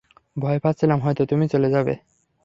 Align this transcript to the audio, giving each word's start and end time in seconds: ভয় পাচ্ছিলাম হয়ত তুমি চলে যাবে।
ভয় 0.37 0.59
পাচ্ছিলাম 0.59 0.99
হয়ত 0.99 1.19
তুমি 1.21 1.45
চলে 1.47 1.69
যাবে। 1.69 1.93